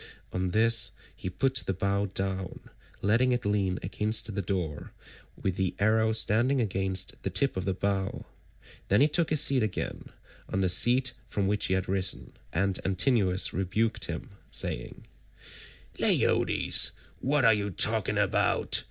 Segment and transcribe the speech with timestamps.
[0.33, 2.71] On this he put the bow down,
[3.03, 7.75] letting it lean against the door,164 with the arrow standing against the tip of the
[7.75, 8.25] bow.
[8.87, 10.09] Then he took his seat again
[10.49, 15.05] on the seat from which he had risen; and Antinous rebuked him saying:
[15.99, 18.79] "Leiodes, what are you talking about?